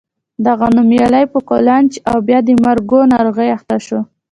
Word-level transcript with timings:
دغه 0.47 0.67
نومیالی 0.77 1.25
په 1.33 1.39
قولنج 1.49 1.91
او 2.09 2.17
بیا 2.27 2.39
د 2.45 2.49
مرګو 2.63 2.99
ناروغۍ 3.13 3.49
اخته 3.57 3.77
شو. 3.85 3.99